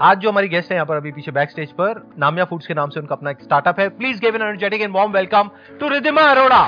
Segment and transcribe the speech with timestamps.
[0.00, 2.74] आज जो हमारी गेस्ट है यहाँ पर अभी पीछे बैक स्टेज पर नामिया फूड्स के
[2.74, 5.88] नाम से उनका अपना एक स्टार्टअप है। Please give an energetic and warm welcome to
[5.88, 6.62] Ridhima Arora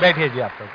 [0.00, 0.68] बैठिए जी आप लोग।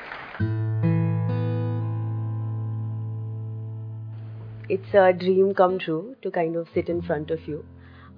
[4.70, 7.58] It's a dream come true to kind of sit in front of you.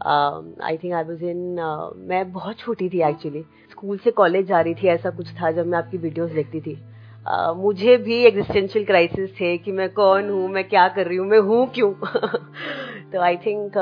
[0.00, 0.44] Um,
[0.84, 4.60] think I I was in, uh, मैं बहुत छोटी थी actually school से college जा
[4.60, 6.74] रही थी ऐसा कुछ था जब मैं आपकी वीडियोस देखती थी.
[7.26, 11.26] Uh, मुझे भी एग्जिस्टेंशियल क्राइसिस थे कि मैं कौन हूँ मैं क्या कर रही हूँ
[11.26, 11.92] मैं हूँ क्यों?
[13.12, 13.72] तो I think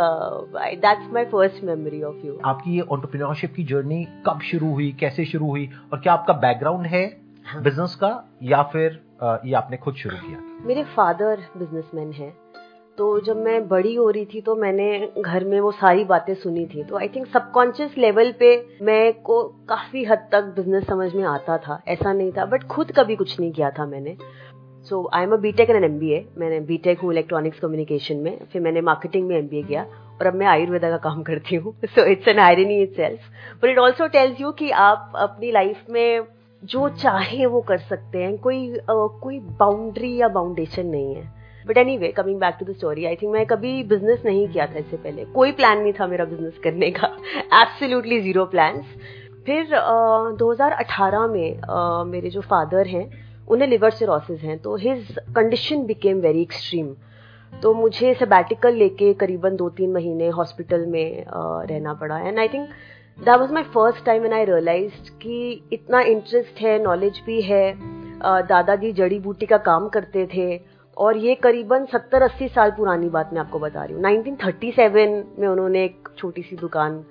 [0.57, 5.25] that's my first memory of you आपकी ये ऑन्टरप्रीनियोरशिप की जर्नी कब शुरू हुई कैसे
[5.25, 7.05] शुरू हुई और क्या आपका बैकग्राउंड है
[7.47, 8.11] हाँ। बिज़नेस का
[8.43, 10.39] या फिर अ, ये आपने खुद शुरू किया?
[10.67, 12.33] मेरे फादर बिजनेसमैन हैं।
[12.99, 14.87] तो जब मैं बड़ी हो रही थी तो मैंने
[15.19, 18.51] घर में वो सारी बातें सुनी थी। तो आई थिंक सबकॉन्शियस लेवल पे
[18.83, 22.93] मैं को काफ़ी हद तक बिज़नेस समझ में आता था। ऐसा नहीं था बट खुद
[22.93, 24.17] कभी कुछ नहीं किया था मैंने।
[24.87, 27.61] So I am a B Tech and M B A मैंने बी टेक हूँ इलेक्ट्रॉनिक्स
[27.61, 29.83] कम्युनिकेशन में फिर मैंने मार्केटिंग में एम बी ए किया
[30.21, 33.31] और अब मैं आयुर्वेदा का काम करती हूँ। So it's an irony itself
[33.63, 36.27] but it also tells you कि आप अपनी लाइफ में
[36.63, 38.85] जो चाहे वो कर सकते हैं। कोई अ,
[39.23, 41.38] कोई बाउंड्री या बाउंडेशन नहीं है।
[41.69, 44.79] But anyway coming back to the story I think मैं कभी बिज़नेस नहीं किया था
[44.79, 47.07] इससे पहले। कोई प्लान नहीं था मेरा बिज़नेस करने का।
[47.63, 48.85] एब्सोल्युटली ज़ीरो प्लान्स
[49.47, 53.09] फिर अ, 2018 में अ, मेरे जो फादर हैं
[53.49, 56.95] उन्हें लिवर सिरोसिस हैं तो his condition became very extreme
[57.63, 61.31] तो मुझे सबैटिकल लेके करीबन दो तीन महीने हॉस्पिटल में अ,
[61.71, 62.69] रहना पड़ा। And I think
[63.19, 65.39] that was my first time when I realise कि
[65.73, 67.65] इतना इंटरेस्ट है नॉलेज भी है।
[68.49, 73.41] दादाजी जड़ी बूटी का काम करते थे। और ये करीबन 70-80 साल पुरानी बात मैं
[73.41, 77.05] आपको बता रही हूँ। 1937 में उन्होंने एक छोटी सी दुकान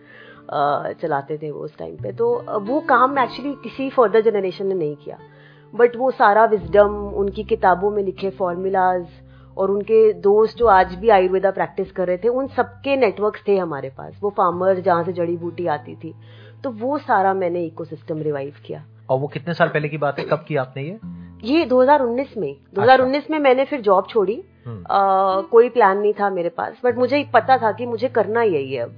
[1.02, 4.96] चलाते थे वो उस टाइम पे। तो वो काम एक्चुअली किसी फर्दर जनरेशन ने नहीं
[4.96, 5.18] किया।
[5.74, 9.06] बट वो सारा विजडम उनकी किताबों में लिखे फॉर्मूलाज
[9.58, 13.58] और उनके दोस्त जो आज भी आयुर्वेदा प्रैक्टिस कर रहे थे, उन सबके नेटवर्क्स थे
[13.58, 16.14] हमारे पास। वो फार्मर्स जहाँ से जड़ी बूटी आती थी।
[16.64, 20.26] तो वो सारा मैंने इकोसिस्टम रिवाइव किया। और वो कितने साल पहले की बात है?
[20.26, 21.00] कब की आपने ये?
[21.44, 26.14] ये 2019 में 2019 अच्छा। में मैंने फिर जॉब छोड़ी। हम्म। अ, कोई प्लान नहीं
[26.14, 28.96] था मेरे पास बट मुझे पता था कि मुझे करना यही है अब।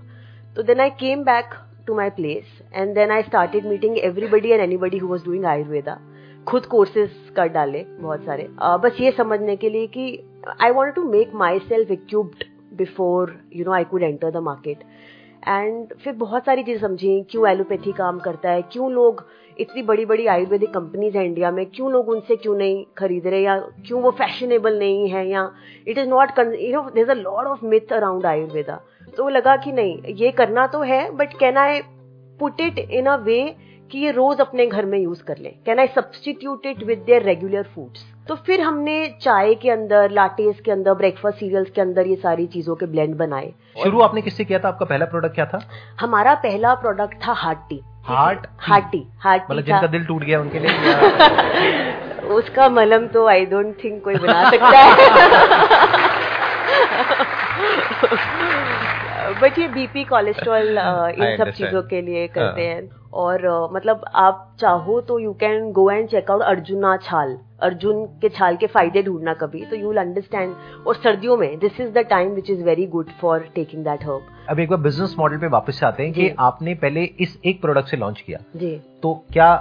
[0.56, 1.46] तो then I came back
[1.88, 6.00] to my place and then I started meeting everybody and anybody who was doing Ayurveda
[6.48, 10.24] खुद कोर्सेज कर डाले बहुत सारे। अ, बस ये समझने के लिए कि
[10.62, 12.44] I want to make myself equipped
[12.78, 14.78] before you know I could enter the market
[15.48, 19.26] and फिर बहुत सारी चीज़ें समझी क्यों एलोपैथी काम करता है क्यों लोग
[19.59, 23.42] इतनी बड़ी बड़ी आयुर्वेदिक कंपनीज़ है इंडिया में, क्यों लोग उनसे क्यों नहीं खरीद रहे
[23.42, 25.50] या क्यों वो फैशनेबल नहीं है या
[25.88, 28.80] it is not you know there a lot of myth around Ayurveda
[29.18, 31.81] तो लगा कि नहीं, ये करना तो है but can I
[32.40, 33.42] put it in a way
[33.92, 37.24] कि ये रोज अपने घर में यूज़ कर ले। Can I substitute it with their
[37.24, 42.08] regular foods तो फिर हमने चाय के अंदर लाटेस के अंदर ब्रेकफास्ट सीरियल्स के अंदर
[42.08, 44.68] ये सारी चीज़ों के ब्लेंड बनाए। शुरू आपने किससे किया था?
[44.68, 45.62] आपका पहला प्रोडक्ट क्या था?
[46.00, 50.24] हमारा पहला प्रोडक्ट था heart tea heart heart tea heart मतलब टी जिनका दिल टूट
[50.24, 50.72] गया उनके लिए?
[52.34, 54.98] उसका मलम तो आई डोंट थिंक कोई बना सकता है।
[59.41, 64.03] बट ये बीपी कोलेस्ट्रॉल इन सब चीज़ों के लिए करते हाँ। हैं और uh, मतलब
[64.16, 68.67] आप चाहो तो you can go and check out Arjuna छाल अर्जुन के छाल के
[68.67, 70.53] फ़ायदे ढूंढना कभी। तो यू विल अंडरस्टैंड
[70.88, 74.28] और सर्दियों में this is the time which is very good for taking that herb
[74.50, 77.88] अब एक बार बिज़नेस मॉडल पे वापस आते हैं कि आपने पहले इस एक प्रोडक्ट
[77.88, 79.51] से लॉन्च किया। जी। तो क्या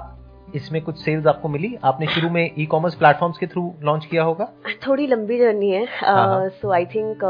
[0.55, 1.75] इसमें कुछ सेल्स आपको मिली?
[1.85, 4.53] आपने शुरू में ई कॉमर्स प्लेटफॉर्म्स के थ्रू लॉन्च किया होगा?
[4.87, 7.25] थोड़ी लंबी जर्नी है। हाँ। सो आई थिंक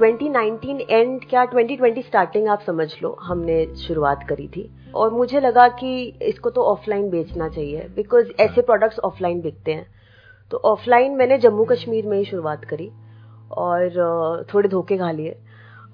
[0.00, 5.68] 2019 एंड क्या 2020 स्टार्टिंग आप समझ लो हमने शुरुआत करी थी। और मुझे लगा
[5.68, 9.86] कि इसको तो ऑफलाइन बेचना चाहिए बिकॉज़ ऐसे प्रोडक्ट्स ऑफलाइन बिकते हैं।
[10.50, 12.90] तो ऑफलाइन मैंने जम्मू कश्मीर में ही शुरुआत करी
[13.52, 15.36] और uh, थोड़े धोखे खा लिए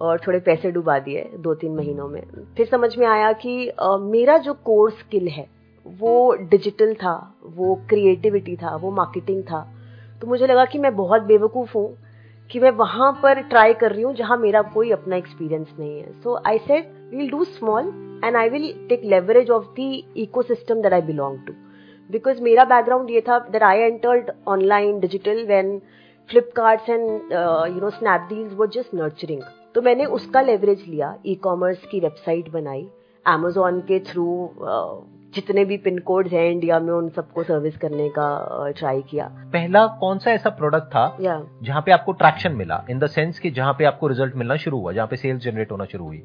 [0.00, 2.22] और थोड़े पैसे डुबा दिए दो तीन महीनों में।
[2.56, 5.57] फिर समझ में आया कि uh, मेरा जो कोर स्किल है
[6.00, 7.14] वो डिजिटल था,
[7.46, 9.66] वो क्रिएटिविटी था, वो मार्केटिंग था।
[10.20, 11.88] तो मुझे लगा कि मैं बहुत बेवकूफ़ हूँ
[12.50, 16.12] कि मैं वहाँ पर ट्राई कर रही हूँ जहाँ मेरा कोई अपना एक्सपीरियंस नहीं है।
[16.22, 17.88] So I said we'll do small
[18.24, 20.02] and I will take leverage of the
[20.42, 21.52] ecosystem that I belong to
[22.10, 25.78] because मेरा बैकग्राउंड ये था that I entered online digital when
[26.30, 29.42] Flipkarts and you know Snapdeals वो just nurturing
[29.74, 32.88] तो मैंने उसका leverage लिया e commerce की website बनाई
[33.26, 34.26] अमेजोन के थ्रू
[35.34, 38.28] जितने भी पिन कोड्स हैं इंडिया में उन सबको सर्विस करने का
[38.78, 42.84] ट्राई किया। पहला कौन सा ऐसा प्रोडक्ट था या जहाँ पे आपको ट्रैक्शन मिला?
[42.90, 45.72] इन द सेंस कि जहाँ पे आपको रिज़ल्ट मिलना शुरू हुआ जहाँ पे सेल्स जनरेट
[45.72, 46.22] होना शुरू हुई।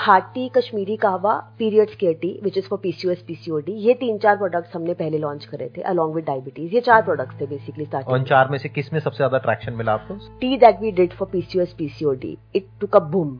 [0.00, 4.74] Hearty Kashmiri kahwa periods care tea which is for PCOS PCOD ये तीन चार प्रोडक्ट्स
[4.76, 8.24] हमने पहले लॉन्च करे थे अलॉन्ग विद डायबिटीज़ ये चार प्रोडक्ट्स थे बेसिकली इन स्टार्टिंग
[8.26, 10.14] चार में से किसमें सबसे ज़्यादा ट्रैक्शन मिला आपको?
[10.40, 13.36] Tea that we did for PCOS PCOD it took a boom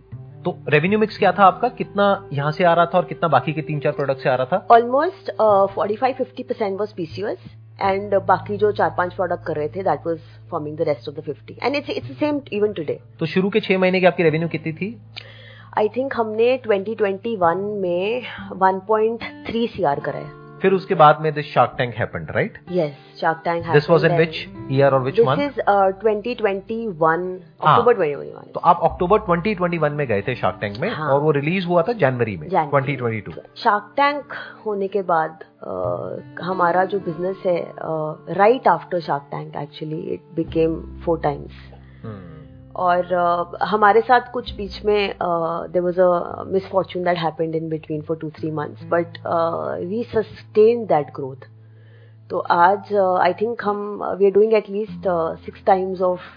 [0.47, 1.69] तो रेवेन्यू मिक्स क्या था आपका?
[1.69, 4.35] कितना यहाँ से आ रहा था और कितना बाकी के तीन चार प्रोडक्ट से आ
[4.35, 4.67] रहा था?
[4.71, 5.31] Almost
[5.75, 7.39] forty five fifty percent was PCOS
[7.83, 10.21] and बाकी जो चार पाँच प्रोडक्ट कर रहे थे that was
[10.51, 13.61] forming the rest of the fifty and it's it's same even today तो शुरू के
[13.61, 14.97] छह महीने की आपकी रेवेन्यू कितनी थी?
[15.79, 18.23] आई थिंक हमने 2021 में
[18.63, 23.41] 1.3 सीआर करा है फिर उसके बाद में this Shark Tank happened right yes Shark
[23.45, 24.37] Tank this was in which
[24.73, 25.61] year और which this month is
[26.05, 31.21] 2021 October 2021 तो आप अक्टूबर 2021 में गए थे शार्क टैंक में हाँ। और
[31.21, 32.97] वो रिलीज़ हुआ था जनवरी में January.
[33.01, 34.33] 2022 शार्क टैंक
[34.67, 37.59] होने के बाद अ, हमारा जो बिज़नेस है
[38.35, 41.65] right after Shark Tank actually it became four times
[42.84, 48.02] और अ, हमारे साथ कुछ बीच में there was a misfortune that happened in between
[48.08, 49.18] for two three months but
[49.90, 51.48] we sustain that growth
[52.30, 53.82] तो आज आई थिंक हम
[54.20, 55.08] we are doing at least
[55.46, 56.30] six times of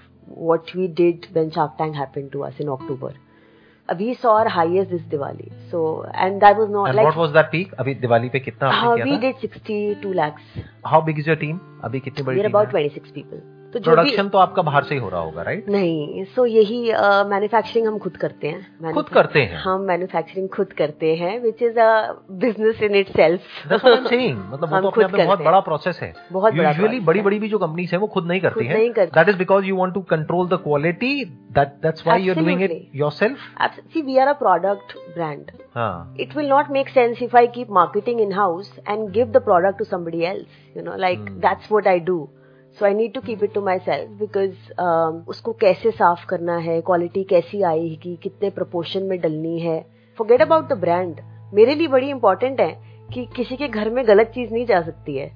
[0.50, 3.08] what we did when Shark Tank happened to us in October.
[3.08, 5.48] Uh, we saw our highest this Diwali.
[5.72, 5.80] So,
[6.22, 8.78] and that was not and like what was that peak अभी दिवाली पे कितना uh,
[8.86, 10.46] आपने we किया did 62 lakhs.
[10.56, 13.42] था how big is your team अभी कितनी बड़ी We're team about है 26 people.
[13.73, 16.81] तो प्रोडक्शन तो आपका बाहर से ही हो रहा होगा राइट नहीं सो यही
[17.29, 21.61] मैन्युफैक्चरिंग uh, हम खुद करते हैं खुद करते हैं हम मैन्युफैक्चरिंग खुद करते हैं which
[21.63, 21.89] is a
[22.43, 26.87] business in itself मतलब वो तो अपने आप में बहुत बड़ा प्रोसेस है बहुत यूजुअली
[26.87, 29.29] process बड़ी। बड़ी भी जो कंपनीज़ है वो खुद नहीं करती हैं नहीं करती। That
[29.29, 31.13] is because you want to control the quality
[31.59, 32.89] that that's why you are doing it.
[32.95, 33.37] Yourself
[33.93, 35.47] See, we are a product brand.
[35.75, 39.41] हाँ It will not make sense if I keep marketing in house and give the
[39.47, 40.59] product to somebody else.
[40.75, 41.39] You know, like Hmm.
[41.45, 42.17] that's what I do.
[42.79, 47.23] So I need to keep it to myself because उसको कैसे साफ़ करना है quality
[47.23, 49.79] कैसी आएगी कितने proportion में डलनी है।
[50.17, 51.19] फॉरगेट अबाउट द ब्रांड
[51.53, 52.71] मेरे लिए बड़ी इंपॉर्टेंट है
[53.13, 55.27] कि किसी के घर में गलत चीज़ नहीं जा सकती है।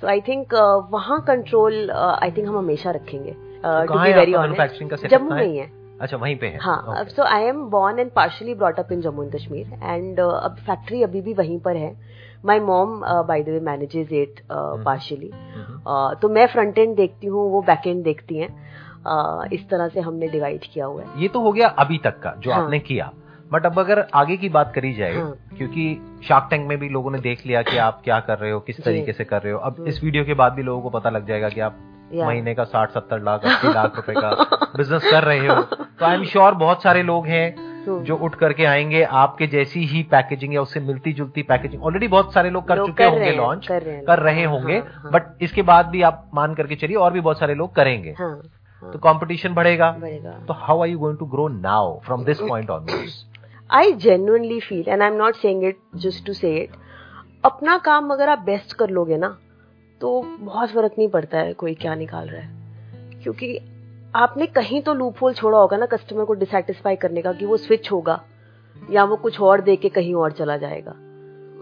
[0.00, 0.54] सो आई थिंक
[0.92, 5.08] वहाँ कंट्रोल आई थिंक हम हमेशा रखेंगे। Setup?
[5.08, 5.56] जम्मू में ही?
[5.56, 5.70] है
[6.00, 7.04] अच्छा वहीं पे है। हाँ.
[7.06, 11.02] So I am born and partially brought up in Jammu and Kashmir and अब फैक्ट्री
[11.02, 11.90] अभी भी वहीं पर है।
[12.44, 15.30] My mom by the way manages it partially.
[16.22, 20.00] तो मैं फ्रंट एंड देखती हूँ वो बैक एंड देखती हैं uh, इस तरह से
[20.00, 22.78] हमने डिवाइड किया हुआ है ये तो हो गया अभी तक का जो हाँ। आपने
[22.78, 23.10] किया
[23.52, 25.84] बट अब अगर आगे की बात करी जाए हाँ। क्योंकि
[26.28, 28.80] शार्क टैंक में भी लोगों ने देख लिया कि आप क्या कर रहे हो किस
[28.84, 31.10] तरीके से कर रहे हो अब हम्म। इस वीडियो के बाद भी लोगों को पता
[31.10, 31.78] लग जाएगा कि आप
[32.14, 34.30] महीने का साठ सत्तर लाख अस्सी लाख रुपए का
[34.76, 38.64] बिज़नेस कर रहे हो तो आई एम श्योर बहुत सारे लोग हैं। जो उठ करके
[38.64, 42.76] आएँगे आपके जैसी ही पैकेजिंग या उससे मिलती जुलती पैकेजिंग ऑलरेडी बहुत सारे लोग कर
[42.76, 45.86] लोग चुके कर होंगे लॉन्च कर रहे कर रहे होंगे हाँ, हाँ। बट इसके बाद
[45.86, 48.30] भी आप मान करके चलिए और भी बहुत सारे लोग करेंगे। हाँ
[48.82, 52.40] हाँ, तो कंपटीशन बढ़ेगा। बढ़ेगा। तो how are you going to grow now from this
[52.40, 53.24] point onwards
[53.70, 56.70] I genuinely feel and I am not saying it just to say it
[57.44, 59.36] अपना काम अगर आप बेस्ट कर लोगे ना
[60.00, 63.58] तो बहुत फ़र्क नहीं पड़ता है कोई क्या निकाल रहा है। क्योंकि
[64.16, 67.56] आपने कहीं तो लूप होल छोड़ा होगा ना कस्टमर को डिससेटिस्फाई करने का कि वो
[67.56, 68.22] स्विच होगा
[68.90, 70.92] या वो कुछ और दे के कहीं और चला जाएगा।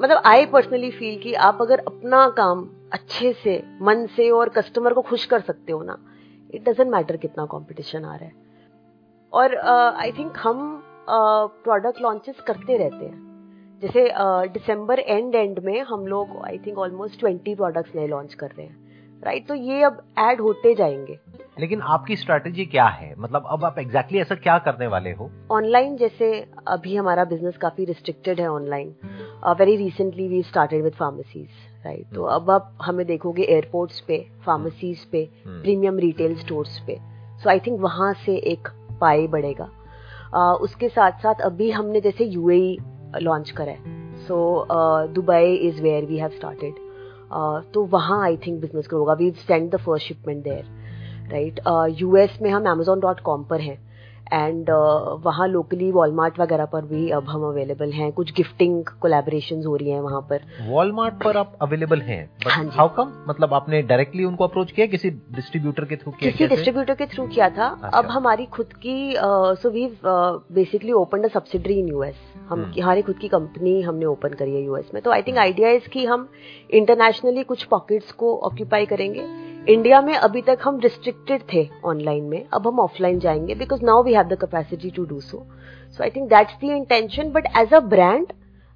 [0.00, 4.94] मतलब आई पर्सनली फील कि आप अगर अपना काम अच्छे से मन से और कस्टमर
[4.94, 5.98] को खुश कर सकते हो ना
[6.54, 8.32] इट डजेंट मैटर कितना कंपटीशन आ रहा है।
[9.32, 14.10] और आई uh, थिंक हम प्रोडक्ट uh, लॉन्चेस करते रहते हैं। जैसे
[14.48, 18.66] दिसंबर एंड एंड में हम लोग I think almost twenty products नए लॉन्च कर रहे
[18.66, 18.76] हैं।
[19.24, 19.48] Right right?
[19.48, 21.18] तो ये अब ऐड होते जाएँगे।
[21.60, 23.14] लेकिन आपकी स्ट्रेटेजी क्या है?
[23.18, 25.30] मतलब अब आप एग्जैक्टली exactly ऐसा क्या करने वाले हो?
[25.50, 26.28] ऑनलाइन जैसे
[26.68, 28.94] अभी हमारा बिज़नेस काफ़ी रिस्ट्रिक्टेड है online
[29.58, 31.48] very recently we started with pharmacies
[31.86, 36.98] right तो अब आप हमें देखोगे एयरपोर्ट्स पे फार्मेसीज पे। प्रीमियम रिटेल स्टोर्स पे.
[37.42, 38.68] सो आई थिंक वहाँ से एक
[39.00, 39.68] पाई बढ़ेगा.
[40.28, 42.76] Uh, उसके साथ साथ अभी हमने जैसे यूएई
[43.20, 43.94] लॉन्च करा है.
[44.26, 44.66] So
[45.14, 46.74] Dubai is where we have started
[47.74, 49.12] तो वहाँ आई थिंक बिज़नेस ग्रो होगा.
[49.12, 50.75] We send the first shipment there
[51.32, 51.60] right
[52.00, 53.84] US में हम अमेजोन डॉट कॉम पर हैं.
[54.26, 54.70] एंड
[55.24, 58.10] वहाँ लोकली वॉलमार्ट वगैरह पर भी अब हम अवेलेबल हैं.
[58.12, 60.40] कुछ गिफ्टिंग कोलैबोरेशन हो रही हैं वहाँ पर.
[60.68, 62.18] वॉलमार्ट पर आप अवेलेबल हैं?
[62.46, 64.86] हाँ हाउ कम मतलब आपने डायरेक्टली उनको अप्रोच किया?
[64.86, 67.68] किसी डिस्ट्रीब्यूटर के थ्रू किया किसी डिस्ट्रीब्यूटर के थ्रू किया था.
[67.68, 72.82] अच्छा। अब हमारी खुद की so we basically open a subsidiary in US हम हम्म।
[72.82, 75.02] हमारी खुद की कंपनी हमने ओपन करी है यूएस में.
[75.02, 76.28] तो आई थिंक आइडिया इज़ कि हम
[76.70, 79.45] इंटरनेशनली कुछ पॉकेट्स को ऑक्यूपाई करेंगे.
[79.68, 84.02] इंडिया में अभी तक हम रिस्ट्रिक्टेड थे ऑनलाइन में। अब हम ऑफलाइन जाएँगे because now
[84.02, 85.46] we have the capacity to do so
[85.90, 88.26] so I think that's the intention but as a brand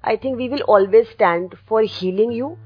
[0.07, 2.57] I think we will always stand for healing you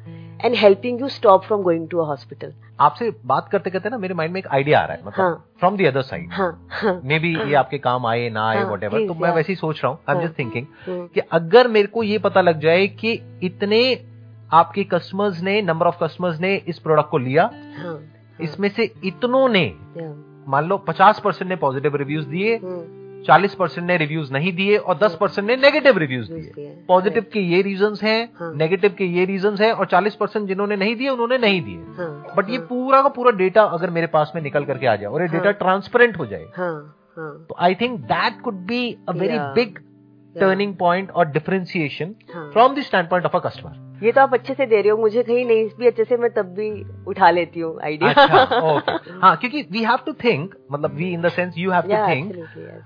[0.46, 2.52] and helping you stop from going to a hospital.
[2.80, 5.78] आपसे बात करते करते ना मेरे mind में एक idea आ रहा है मतलब फ्रॉम
[5.78, 9.08] दी अदर साइड हाँ, मे बी ये आपके काम आए ना आए हाँ, वट please,
[9.08, 10.28] तो मैं वैसे ही सोच रहा हूँ आई एम हाँ.
[10.28, 14.06] जस्ट थिंकिंग कि अगर मेरे को ये पता लग जाए कि इतने
[14.54, 18.00] आपके कस्टमर्स ने नंबर ऑफ़ कस्टमर्स ने इस प्रोडक्ट को लिया हाँ,
[18.42, 19.66] इसमें से इतनों ने
[20.48, 22.60] मान लो 50 परसेंट ने पॉजिटिव रिव्यूज़ दिए
[23.28, 27.40] चालीस परसेंट ने रिव्यूज़ नहीं दिए और 10 परसेंट ने नेगेटिव रिव्यूज़ दिए। पॉजिटिव के
[27.40, 28.52] ये रीजंस हैं हाँ.
[28.56, 32.34] नेगेटिव के ये रीजंस हैं और 40 परसेंट जिन्होंने नहीं दिए उन्होंने नहीं दिए। हाँ,
[32.38, 35.10] बट ये हाँ, पूरा का पूरा डेटा अगर मेरे पास में निकल करके आ जाए
[35.10, 35.38] और ये हाँ.
[35.38, 36.74] डेटा ट्रांसपेरेंट हो जाए हाँ,
[37.18, 39.80] हाँ, तो I think that could be a very big
[40.40, 42.50] turning point और डिफरेंशिएशन हाँ.
[42.52, 45.24] From the standpoint of a customer ये तो आप अच्छे से दे रहे हो मुझे
[45.24, 46.70] कहीं नहीं भी अच्छे से मैं तब भी
[47.08, 51.30] उठा लेती हूँ आइडिया अच्छा हाँ क्योंकि वी हैव टू थिंक मतलब we in the
[51.30, 52.34] sense you have to think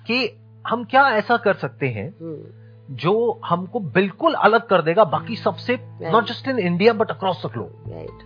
[0.08, 0.30] कि
[0.68, 5.78] हम क्या ऐसा कर सकते हैं हम्म, जो हमको बिल्कुल अलग कर देगा बाकी सबसे
[6.02, 7.84] not just in India but across the globe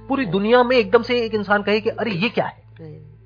[0.07, 2.61] पूरी दुनिया में एकदम से एक इंसान कहे कि अरे ये क्या है?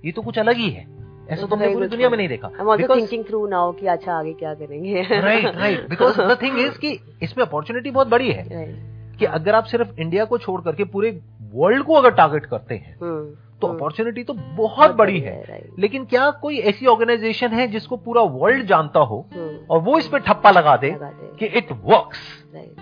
[0.05, 0.85] ये तो कुछ अलग ही है।
[1.31, 3.87] ऐसा That's तो पूरी दुनिया में नहीं देखा। I'm also Because- thinking through now कि
[3.87, 5.01] अच्छा आगे क्या करेंगे?
[5.21, 9.19] Right right because the thing is कि इसमें अपॉर्चुनिटी बहुत बड़ी है। Right.
[9.19, 11.19] कि अगर आप सिर्फ़ इंडिया को छोड़ करके पूरे
[11.53, 13.25] वर्ल्ड को अगर टारगेट करते हैं हम्म,
[13.61, 18.65] तो अपॉर्चुनिटी तो बहुत बड़ी है। लेकिन क्या कोई ऐसी ऑर्गेनाइजेशन है जिसको पूरा वर्ल्ड
[18.65, 20.95] जानता हो हम्म, और वो इस पे ठप्पा लगा दे
[21.39, 22.19] कि it works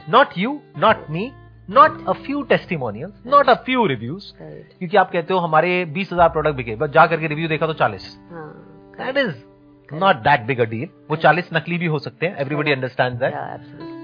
[0.09, 1.31] not you not me
[1.69, 4.31] not a few testimonials not a few reviews.
[4.39, 7.73] क्योंकि आप कहते हो हमारे बीस हज़ार प्रोडक्ट बिके बस जा करके रिव्यू देखा तो
[7.73, 8.51] चालीस हाँ,
[8.99, 9.33] that is
[9.89, 13.33] not that big a deal वो चालीस नकली भी हो सकते हैं एवरीबडी अंडरस्टैंड दैट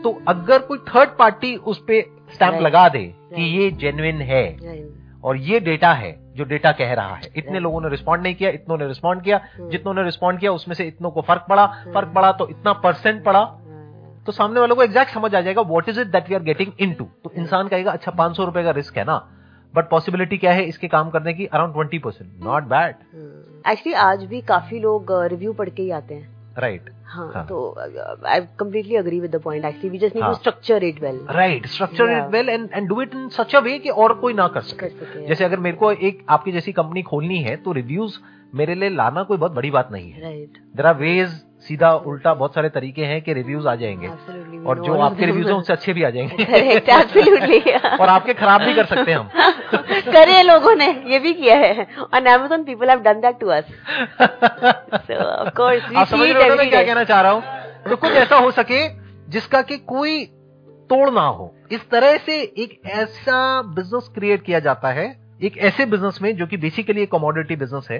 [0.04, 2.02] तो अगर कोई थर्ड पार्टी उस पर
[2.34, 2.64] स्टैंप Right.
[2.64, 3.04] लगा दे
[3.36, 5.24] कि ये जेन्युइन है Right.
[5.24, 7.60] और ये डेटा है जो डेटा कह रहा है इतने.
[7.60, 9.70] लोगों ने रिस्पॉन्ड नहीं किया इतनों ने रिस्पॉन्ड किया Hmm.
[9.72, 11.94] जितनों ने रिस्पॉन्ड किया उसमें से इतनों को फ़र्क पड़ा Hmm.
[11.94, 13.42] फ़र्क पड़ा तो इतना परसेंट पड़ा
[14.26, 16.72] तो सामने वालों को एग्जैक्ट समझ आ जाएगा what is it that we are getting
[16.80, 17.32] into तो.
[17.38, 19.18] इंसान कहेगा अच्छा पाँच सौ रुपए का रिस्क है ना
[19.74, 21.46] बट पॉसिबिलिटी क्या है इसके काम करने की?
[21.46, 22.96] Around twenty percent not bad
[23.66, 27.46] actually आज भी काफ़ी लोग रिव्यू पढ़ के ही आते हैं। राइट हाँ, हाँ.
[27.48, 27.76] तो
[28.28, 30.36] I completely agree with the point actually we just need to हाँ.
[30.36, 33.78] Structure it well right structure it well and and do it in such a way
[33.80, 36.72] कि और कोई ना कर सके। कर सके जैसे अगर मेरे को एक आपकी जैसी
[36.74, 38.18] कंपनी खोलनी है तो रिव्यूज़
[38.56, 42.54] मेरे लिए लाना कोई बहुत बड़ी बात नहीं है। देर आर वेज सीधा उल्टा बहुत
[42.54, 45.94] सारे तरीके हैं कि रिव्यूज़ आ जाएँगे। एब्सोल्युटली और जो आपके रिव्यूज़ हैं उनसे अच्छे
[45.94, 49.30] भी आ जाएँगे। और आपके खराब भी कर सकते हैं हम।
[50.12, 53.66] करे लोगों ने ये भी किया है। On Amazon people have done that to us.
[55.08, 57.44] So of course we आप समझ रहे हो मैं क्या कहना चाह रहा हूँ?
[57.90, 58.88] तो कुछ ऐसा हो सके
[59.30, 60.26] जिसका कि कोई
[60.90, 65.86] तोड़ ना हो। इस तरह से एक ऐसा बिज़नेस क्रिएट किया जाता है एक ऐसे
[65.86, 68.00] बिज़नेस में जो कि बेसिकली एक कमोडिटी बिज़नेस है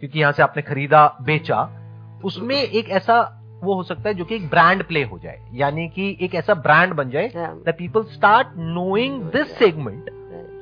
[0.00, 1.77] क्योंकि यहाँ से आपने खरीदा बेचा
[2.24, 3.20] उसमें एक ऐसा
[3.64, 6.54] वो हो सकता है जो कि एक ब्रांड प्ले हो जाए। यानी कि एक ऐसा
[6.54, 10.10] ब्रांड बन जाए the people start knowing this segment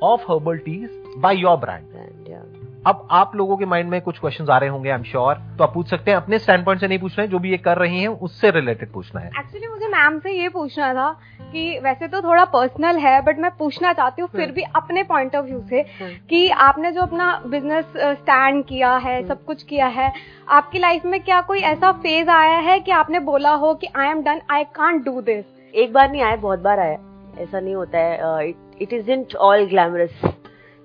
[0.02, 1.94] of herbal teas by your brand
[2.86, 5.64] अब आप लोगों के माइंड में कुछ क्वेश्चंस आ रहे होंगे आई एम श्योर तो
[5.64, 7.56] आप पूछ सकते हैं अपने स्टैंड पॉइंट से नहीं पूछ रहे हैं जो भी ये
[7.58, 11.08] कर रही हैं उससे रिलेटेड पूछना है। एक्चुअली मुझे मैम से ये पूछना था
[11.56, 15.36] कि वैसे तो थोड़ा पर्सनल है बट मैं पूछना चाहती हूँ फिर भी अपने पॉइंट
[15.36, 19.86] ऑफ़ व्यू से हम्म। कि आपने जो अपना बिज़नेस स्टैंड किया है सब कुछ किया
[19.86, 20.12] है
[20.50, 24.08] आपकी लाइफ में क्या कोई ऐसा फ़ेज़ आया है कि आपने बोला हो कि I
[24.08, 25.44] am done I can't do this
[25.74, 26.98] एक बार नहीं आया बहुत बार आया।
[27.38, 28.48] ऐसा नहीं होता है।
[28.82, 30.20] It is isn't all glamorous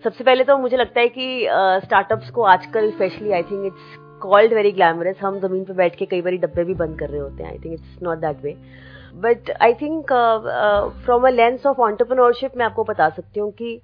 [0.04, 1.48] सबसे पहले तो मुझे लगता है कि
[1.86, 5.96] स्टार्टअप्स uh, को आजकल specially I think it's called very glamorous हम ज़मीन पे बैठ
[5.96, 7.50] के कई बार डब्बे भी बंद कर रहे होते हैं.
[7.52, 8.56] I think it's not that way
[9.16, 10.14] but I think
[11.06, 13.80] from a lens of entrepreneurship मैं आपको बता सकती हूँ कि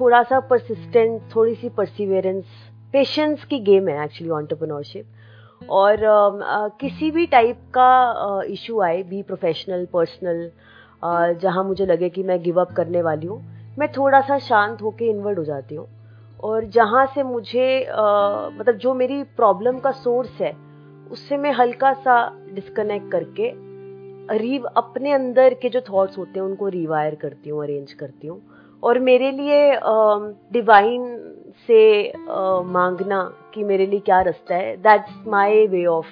[0.00, 2.44] थोड़ा सा परसिस्टेंट थोड़ी सी परसिवियरेंस
[2.92, 5.06] पेशेंस की गेम है एक्चुअली ऑन्टरप्रनोरशिप
[5.70, 10.50] और um, uh, किसी भी टाइप का इशू uh, आए बी प्रोफेशनल पर्सनल
[11.42, 13.42] जहाँ मुझे लगे कि मैं गिव अप करने वाली हूँ
[13.78, 15.86] मैं थोड़ा सा शांत होकर इन्वर्ट हो जाती हूँ.
[16.44, 20.52] और जहाँ से मुझे आ, मतलब जो मेरी प्रॉब्लम का सोर्स है
[21.10, 22.16] उससे मैं हल्का सा
[22.52, 23.52] डिस्कनेक्ट करके
[24.38, 28.40] रीव अपने अंदर के जो थॉट्स होते हैं उनको रिवायर करती हूँ अरेंज करती हूँ।
[28.82, 29.80] और मेरे लिए
[30.52, 31.06] डिवाइन
[31.66, 33.22] से आ, मांगना
[33.54, 36.06] कि मेरे लिए क्या रास्ता है that's my way of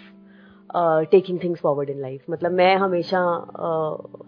[1.10, 3.20] taking things forward in life मतलब मैं हमेशा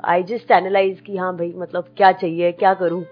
[0.05, 3.03] आई जस्ट एनालाइज कि हाँ भाई मतलब क्या चाहिए क्या करूँ?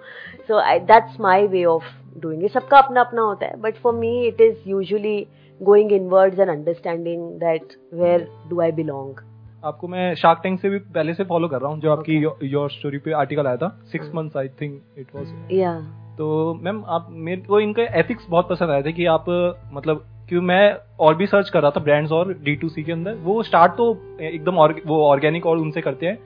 [0.48, 1.84] So that's my way of
[2.20, 5.26] doing ये सबका अपना अपना होता है but for me it is usually
[5.60, 9.20] going inwards and understanding that where do I belong
[9.64, 12.16] आपको मैं शार्क टैंक से भी पहले से फॉलो कर रहा हूँ जो आपकी
[12.48, 15.78] योर स्टोरी पे आर्टिकल आया था six months I think it was या
[16.18, 19.24] तो मैम आप मेरे को इनके एथिक्स बहुत पसंद आए थे कि आप
[19.72, 22.92] मतलब क्यों मैं और भी सर्च कर रहा था ब्रांड्स और डी टू सी के
[22.92, 26.18] अंदर वो स्टार्ट तो एकदम और, वो ऑर्गेनिक और उनसे करते हैं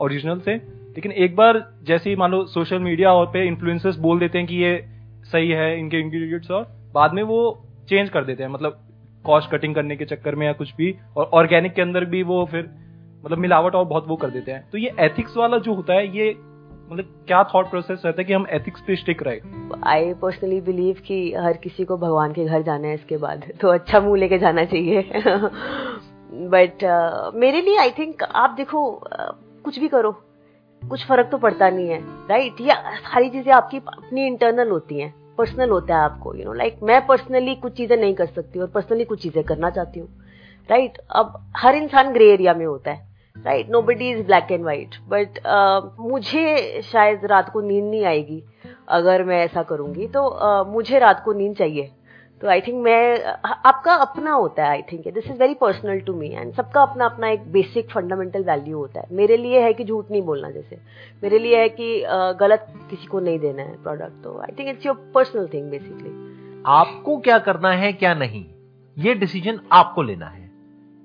[0.00, 0.54] ओरिजिनल से।
[0.88, 4.46] लेकिन एक बार जैसे ही मान लो सोशल मीडिया और पे इन्फ्लुएंसर्स बोल देते हैं
[4.46, 4.86] कि ये
[5.24, 8.78] सही है इनके इंग्रेडिएंट्स और बाद में वो चेंज कर देते हैं मतलब
[9.24, 12.44] कॉस्ट कटिंग करने के चक्कर में या कुछ भी और ऑर्गेनिक के अंदर भी वो
[12.44, 12.70] फिर
[13.24, 16.16] मतलब मिलावट और बहुत वो कर देते हैं। तो ये एथिक्स वाला जो होता है
[16.16, 16.34] ये
[16.90, 19.40] मतलब क्या थॉट प्रोसेस रहता है कि हम एथिक्स पे स्टिक रहे
[19.86, 23.68] आई पर्सनली बिलीव कि हर किसी को भगवान के घर जाना है इसके बाद तो
[23.68, 25.02] अच्छा मुँह लेके जाना चाहिए
[26.32, 28.80] बट uh, मेरे लिए आई थिंक आप देखो
[29.12, 29.32] uh,
[29.64, 30.12] कुछ भी करो
[30.82, 32.68] कुछ फ़र्क तो पड़ता नहीं है राइट right?
[32.68, 36.78] या सारी चीज़ें आपकी अपनी इंटरनल होती हैं पर्सनल होता है आपको यू नो लाइक
[36.82, 40.08] मैं पर्सनली कुछ चीज़ें नहीं कर सकती और पर्सनली कुछ चीज़ें करना चाहती हूँ
[40.68, 41.04] राइट right?
[41.10, 43.07] अब हर इंसान ग्रे एरिया में होता है
[43.44, 45.38] right nobody is black and white but
[46.00, 48.42] मुझे शायद रात को नींद नहीं आएगी
[48.90, 51.90] अगर मैं ऐसा करूँगी। तो uh, मुझे रात को नींद चाहिए।
[52.40, 56.14] तो आई थिंक मैं आपका अपना होता है I think this is very personal to
[56.14, 59.84] me and सबका अपना अपना एक बेसिक फंडामेंटल वैल्यू होता है। मेरे लिए है कि
[59.84, 60.78] झूठ नहीं बोलना जैसे।
[61.22, 62.02] मेरे लिए है कि
[62.40, 66.62] गलत किसी को नहीं देना है प्रोडक्ट तो I think it's your personal thing basically
[66.66, 68.44] आपको क्या करना है क्या नहीं?
[68.96, 70.47] ये डिसीज़न आपको लेना है।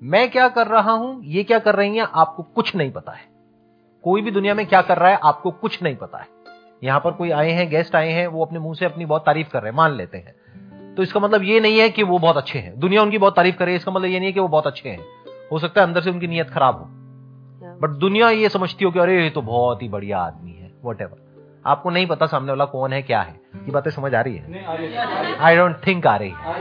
[0.04, 3.22] मैं क्या कर रहा हूँ ये क्या कर रही हैं आपको कुछ नहीं पता है।
[4.04, 6.26] कोई भी दुनिया में क्या कर रहा है आपको कुछ नहीं पता है।
[6.84, 9.48] यहाँ पर कोई आए हैं गेस्ट आए हैं वो अपने मुँह से अपनी बहुत तारीफ़
[9.48, 12.36] कर रहे हैं मान लेते हैं। तो इसका मतलब ये नहीं है कि वो बहुत
[12.36, 14.66] अच्छे हैं। दुनिया उनकी बहुत तारीफ़ करे इसका मतलब ये नहीं है कि वो बहुत
[14.66, 15.04] अच्छे हैं।
[15.52, 16.84] हो सकता है अंदर से उनकी नीयत खराब हो।
[17.80, 21.08] बट दुनिया ये समझती हो कि अरे ये तो बहुत ही बढ़िया आदमी है वट
[21.66, 25.36] आपको नहीं पता सामने वाला कौन है क्या है। ये बातें समझ आ रही है।
[25.40, 26.58] आई डोंट थिंक आ रही है।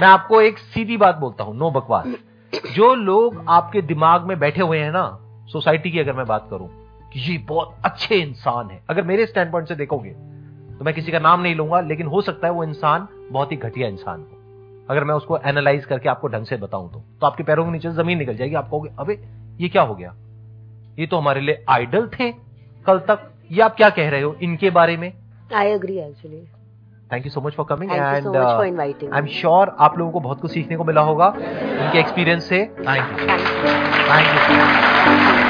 [0.00, 2.06] मैं आपको एक सीधी बात बोलता हूँ नो बकवास।
[2.52, 5.18] जो लोग आपके दिमाग में बैठे हुए हैं ना,
[5.52, 6.68] सोसाइटी की अगर मैं बात करूँ,
[7.12, 10.10] कि ये बहुत अच्छे इंसान है। अगर मेरे स्टैंड पॉइंट से देखोगे
[10.70, 13.56] तो मैं किसी का नाम नहीं लूँगा, लेकिन हो सकता है वो इंसान बहुत ही
[13.58, 17.42] घटिया इंसान हो। अगर मैं उसको एनालाइज करके आपको ढंग से बताऊँ तो तो आपके
[17.42, 19.14] पैरों के नीचे ज़मीन निकल जाएगी। आप कहोगे, अबे,
[19.60, 20.14] ये क्या हो गया?
[20.98, 22.30] ये तो हमारे लिए आइडल थे
[22.86, 25.12] कल तक। ये आप क्या कह रहे हो इनके बारे में?
[25.54, 26.46] I agree actually
[27.12, 30.50] thank you so much for coming and I am sure आप लोगों को बहुत कुछ
[30.52, 33.28] सीखने को मिला होगा उनके एक्सपीरियंस से। Thank you
[34.08, 35.47] thank you